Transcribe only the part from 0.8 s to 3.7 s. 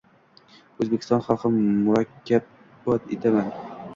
Oʻzbekiston xalqini muborakbod etaman.